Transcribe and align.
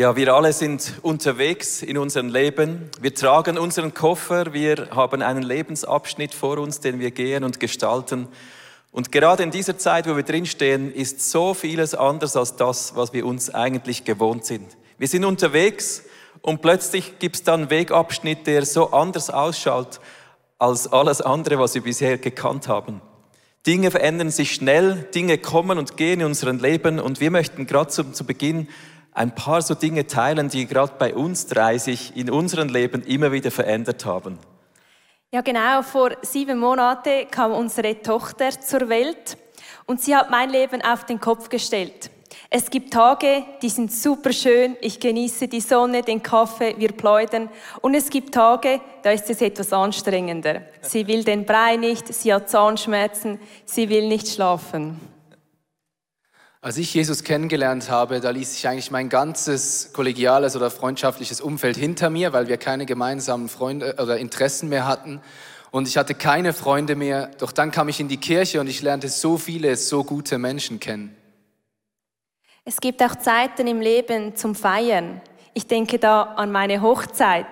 Ja, 0.00 0.16
wir 0.16 0.32
alle 0.32 0.54
sind 0.54 0.94
unterwegs 1.02 1.82
in 1.82 1.98
unserem 1.98 2.30
Leben. 2.30 2.88
Wir 3.02 3.14
tragen 3.14 3.58
unseren 3.58 3.92
Koffer, 3.92 4.54
wir 4.54 4.88
haben 4.92 5.20
einen 5.20 5.42
Lebensabschnitt 5.42 6.32
vor 6.32 6.56
uns, 6.56 6.80
den 6.80 7.00
wir 7.00 7.10
gehen 7.10 7.44
und 7.44 7.60
gestalten. 7.60 8.26
Und 8.92 9.12
gerade 9.12 9.42
in 9.42 9.50
dieser 9.50 9.76
Zeit, 9.76 10.08
wo 10.08 10.16
wir 10.16 10.22
drinstehen, 10.22 10.90
ist 10.90 11.30
so 11.30 11.52
vieles 11.52 11.94
anders 11.94 12.34
als 12.34 12.56
das, 12.56 12.96
was 12.96 13.12
wir 13.12 13.26
uns 13.26 13.52
eigentlich 13.52 14.06
gewohnt 14.06 14.46
sind. 14.46 14.74
Wir 14.96 15.06
sind 15.06 15.26
unterwegs 15.26 16.04
und 16.40 16.62
plötzlich 16.62 17.18
gibt 17.18 17.36
es 17.36 17.42
dann 17.42 17.60
einen 17.60 17.70
Wegabschnitt, 17.70 18.46
der 18.46 18.64
so 18.64 18.92
anders 18.92 19.28
ausschaut 19.28 20.00
als 20.58 20.90
alles 20.90 21.20
andere, 21.20 21.58
was 21.58 21.74
wir 21.74 21.82
bisher 21.82 22.16
gekannt 22.16 22.68
haben. 22.68 23.02
Dinge 23.66 23.90
verändern 23.90 24.30
sich 24.30 24.52
schnell, 24.52 25.06
Dinge 25.14 25.36
kommen 25.36 25.76
und 25.76 25.98
gehen 25.98 26.20
in 26.20 26.26
unserem 26.26 26.58
Leben 26.58 26.98
und 27.00 27.20
wir 27.20 27.30
möchten 27.30 27.66
gerade 27.66 27.90
zu, 27.90 28.12
zu 28.12 28.24
Beginn 28.24 28.66
ein 29.12 29.34
paar 29.34 29.62
so 29.62 29.74
Dinge 29.74 30.06
teilen, 30.06 30.48
die 30.48 30.66
gerade 30.66 30.92
bei 30.98 31.14
uns 31.14 31.46
drei 31.46 31.78
sich 31.78 32.16
in 32.16 32.30
unserem 32.30 32.68
Leben 32.68 33.02
immer 33.02 33.32
wieder 33.32 33.50
verändert 33.50 34.04
haben. 34.04 34.38
Ja, 35.32 35.42
genau. 35.42 35.82
Vor 35.82 36.10
sieben 36.22 36.58
Monaten 36.58 37.30
kam 37.30 37.52
unsere 37.52 38.00
Tochter 38.02 38.50
zur 38.50 38.88
Welt 38.88 39.36
und 39.86 40.00
sie 40.00 40.14
hat 40.14 40.30
mein 40.30 40.50
Leben 40.50 40.82
auf 40.82 41.04
den 41.04 41.20
Kopf 41.20 41.48
gestellt. 41.48 42.10
Es 42.48 42.68
gibt 42.68 42.92
Tage, 42.92 43.44
die 43.62 43.68
sind 43.68 43.92
super 43.92 44.32
schön. 44.32 44.76
Ich 44.80 44.98
genieße 44.98 45.46
die 45.46 45.60
Sonne, 45.60 46.02
den 46.02 46.22
Kaffee, 46.22 46.74
wir 46.78 46.92
plaudern. 46.92 47.48
Und 47.80 47.94
es 47.94 48.10
gibt 48.10 48.34
Tage, 48.34 48.80
da 49.02 49.10
ist 49.12 49.30
es 49.30 49.40
etwas 49.40 49.72
anstrengender. 49.72 50.62
Sie 50.80 51.06
will 51.06 51.22
den 51.22 51.44
Brei 51.44 51.76
nicht, 51.76 52.12
sie 52.12 52.34
hat 52.34 52.48
Zahnschmerzen, 52.48 53.38
sie 53.64 53.88
will 53.88 54.08
nicht 54.08 54.28
schlafen. 54.28 55.00
Als 56.62 56.76
ich 56.76 56.92
Jesus 56.92 57.24
kennengelernt 57.24 57.88
habe, 57.88 58.20
da 58.20 58.28
ließ 58.28 58.54
ich 58.54 58.68
eigentlich 58.68 58.90
mein 58.90 59.08
ganzes 59.08 59.94
kollegiales 59.94 60.56
oder 60.56 60.70
freundschaftliches 60.70 61.40
Umfeld 61.40 61.78
hinter 61.78 62.10
mir, 62.10 62.34
weil 62.34 62.48
wir 62.48 62.58
keine 62.58 62.84
gemeinsamen 62.84 63.48
Freunde 63.48 63.94
oder 63.98 64.18
Interessen 64.18 64.68
mehr 64.68 64.86
hatten. 64.86 65.22
Und 65.70 65.88
ich 65.88 65.96
hatte 65.96 66.14
keine 66.14 66.52
Freunde 66.52 66.96
mehr. 66.96 67.30
Doch 67.38 67.52
dann 67.52 67.70
kam 67.70 67.88
ich 67.88 67.98
in 67.98 68.08
die 68.08 68.18
Kirche 68.18 68.60
und 68.60 68.66
ich 68.66 68.82
lernte 68.82 69.08
so 69.08 69.38
viele, 69.38 69.74
so 69.76 70.04
gute 70.04 70.36
Menschen 70.36 70.78
kennen. 70.80 71.16
Es 72.66 72.78
gibt 72.78 73.02
auch 73.02 73.16
Zeiten 73.16 73.66
im 73.66 73.80
Leben 73.80 74.36
zum 74.36 74.54
Feiern. 74.54 75.22
Ich 75.54 75.66
denke 75.66 75.98
da 75.98 76.24
an 76.24 76.52
meine 76.52 76.82
Hochzeit 76.82 77.46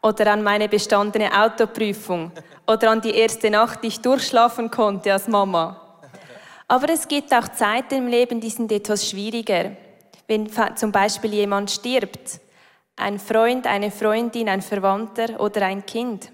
oder 0.00 0.32
an 0.32 0.42
meine 0.42 0.70
bestandene 0.70 1.30
Autoprüfung 1.38 2.32
oder 2.66 2.90
an 2.90 3.02
die 3.02 3.14
erste 3.14 3.50
Nacht, 3.50 3.82
die 3.82 3.88
ich 3.88 4.00
durchschlafen 4.00 4.70
konnte 4.70 5.12
als 5.12 5.28
Mama. 5.28 5.85
Aber 6.68 6.88
es 6.90 7.06
gibt 7.06 7.32
auch 7.32 7.48
Zeiten 7.48 7.94
im 7.94 8.06
Leben, 8.08 8.40
die 8.40 8.50
sind 8.50 8.72
etwas 8.72 9.08
schwieriger. 9.08 9.76
Wenn 10.26 10.50
zum 10.74 10.90
Beispiel 10.90 11.32
jemand 11.32 11.70
stirbt, 11.70 12.40
ein 12.96 13.20
Freund, 13.20 13.66
eine 13.66 13.90
Freundin, 13.90 14.48
ein 14.48 14.62
Verwandter 14.62 15.38
oder 15.38 15.64
ein 15.66 15.86
Kind. 15.86 16.32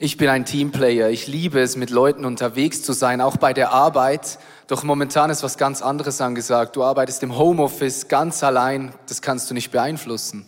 Ich 0.00 0.16
bin 0.16 0.28
ein 0.28 0.44
Teamplayer. 0.44 1.08
Ich 1.08 1.26
liebe 1.26 1.58
es, 1.58 1.74
mit 1.74 1.90
Leuten 1.90 2.24
unterwegs 2.24 2.82
zu 2.82 2.92
sein, 2.92 3.20
auch 3.20 3.36
bei 3.36 3.52
der 3.52 3.72
Arbeit. 3.72 4.38
Doch 4.68 4.84
momentan 4.84 5.28
ist 5.30 5.42
was 5.42 5.58
ganz 5.58 5.82
anderes 5.82 6.20
angesagt. 6.20 6.76
Du 6.76 6.84
arbeitest 6.84 7.24
im 7.24 7.36
Homeoffice 7.36 8.06
ganz 8.06 8.44
allein. 8.44 8.94
Das 9.08 9.22
kannst 9.22 9.50
du 9.50 9.54
nicht 9.54 9.72
beeinflussen. 9.72 10.46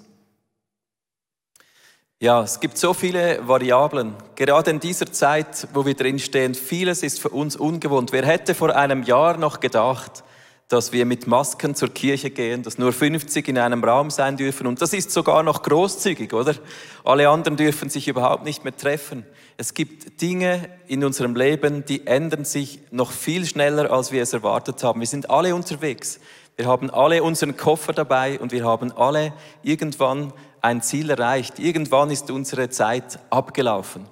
Ja, 2.23 2.43
es 2.43 2.61
gibt 2.61 2.77
so 2.77 2.93
viele 2.93 3.49
Variablen. 3.49 4.13
Gerade 4.35 4.73
in 4.73 4.79
dieser 4.79 5.11
Zeit, 5.11 5.67
wo 5.73 5.87
wir 5.87 5.95
drinstehen, 5.95 6.55
vieles 6.55 7.03
ist 7.03 7.19
für 7.19 7.31
uns 7.31 7.57
ungewohnt. 7.57 8.13
Wer 8.13 8.27
hätte 8.27 8.55
vor 8.55 8.77
einem 8.77 9.05
Jahr 9.05 9.39
noch 9.39 9.59
gedacht, 9.59 10.23
dass 10.69 10.93
wir 10.93 11.07
mit 11.07 11.27
Masken 11.27 11.75
zur 11.75 11.89
Kirche 11.89 12.29
gehen, 12.29 12.63
dass 12.63 12.77
nur 12.77 12.93
50 12.93 13.49
in 13.49 13.57
einem 13.57 13.83
Raum 13.83 14.11
sein 14.11 14.37
dürfen. 14.37 14.67
Und 14.67 14.83
das 14.83 14.93
ist 14.93 15.13
sogar 15.13 15.43
noch 15.43 15.63
großzügig, 15.63 16.35
oder? 16.35 16.57
Alle 17.05 17.31
anderen 17.31 17.57
dürfen 17.57 17.89
sich 17.89 18.07
überhaupt 18.07 18.45
nicht 18.45 18.65
mehr 18.65 18.77
treffen. 18.77 19.25
Es 19.57 19.73
gibt 19.73 20.21
Dinge 20.21 20.69
in 20.89 21.03
unserem 21.03 21.35
Leben, 21.35 21.87
die 21.87 22.07
ändern 22.07 22.45
sich 22.45 22.81
noch 22.91 23.13
viel 23.13 23.47
schneller, 23.47 23.91
als 23.91 24.13
wir 24.13 24.23
es 24.23 24.35
erwartet 24.35 24.85
haben. 24.85 25.01
Wir 25.01 25.07
sind 25.07 25.31
alle 25.31 25.55
unterwegs. 25.55 26.21
Wir 26.61 26.67
haben 26.67 26.91
alle 26.91 27.23
unseren 27.23 27.57
Koffer 27.57 27.95
dabei 27.95 28.39
und 28.39 28.53
wir 28.53 28.67
haben 28.67 28.93
alle 28.93 29.33
irgendwann 29.63 30.31
ein 30.61 30.83
Ziel 30.83 31.09
erreicht. 31.09 31.59
Irgendwann 31.59 32.11
ist 32.11 32.31
unsere 32.31 32.69
Zeit 32.69 33.19
abgelaufen. 33.31 34.05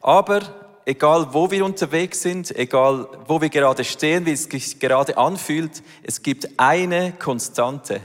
Aber 0.00 0.38
egal 0.84 1.34
wo 1.34 1.50
wir 1.50 1.64
unterwegs 1.64 2.22
sind, 2.22 2.54
egal 2.54 3.08
wo 3.26 3.40
wir 3.40 3.48
gerade 3.48 3.82
stehen, 3.82 4.24
wie 4.24 4.30
es 4.30 4.44
sich 4.44 4.78
gerade 4.78 5.18
anfühlt, 5.18 5.82
es 6.04 6.22
gibt 6.22 6.60
eine 6.60 7.10
Konstante 7.10 8.00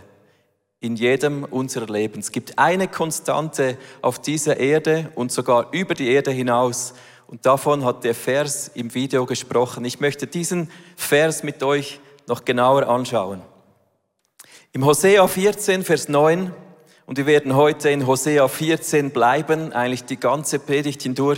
in 0.80 0.96
jedem 0.96 1.44
unserer 1.44 1.86
Leben. 1.86 2.22
Es 2.22 2.32
gibt 2.32 2.58
eine 2.58 2.88
Konstante 2.88 3.78
auf 4.02 4.18
dieser 4.18 4.58
Erde 4.58 5.12
und 5.14 5.32
sogar 5.32 5.68
über 5.74 5.94
die 5.94 6.10
Erde 6.10 6.32
hinaus. 6.32 6.96
Und 7.28 7.46
davon 7.46 7.86
hat 7.86 8.04
der 8.04 8.16
Vers 8.16 8.72
im 8.74 8.96
Video 8.96 9.28
gesprochen. 9.28 9.86
Ich 9.86 10.00
möchte 10.00 10.26
diesen 10.26 10.72
Vers 10.96 11.44
mit 11.44 11.62
euch 11.62 12.00
noch 12.26 12.46
genauer 12.46 12.90
anschauen. 12.90 13.44
Im 14.76 14.86
Hosea 14.86 15.26
14, 15.26 15.86
Vers 15.86 16.10
9 16.10 16.52
und 17.06 17.18
wir 17.18 17.26
werden 17.26 17.56
heute 17.56 17.90
in 17.92 18.06
Hosea 18.08 18.46
14 18.46 19.12
bleiben, 19.12 19.72
eigentlich 19.72 20.04
die 20.04 20.20
ganze 20.20 20.60
Predigt 20.60 21.02
hindurch. 21.02 21.34